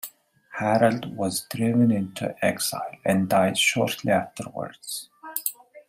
Harald 0.57 1.15
was 1.15 1.41
driven 1.51 1.91
into 1.91 2.33
exile 2.43 2.95
and 3.05 3.29
died 3.29 3.55
shortly 3.55 4.11
afterwards. 4.11 5.11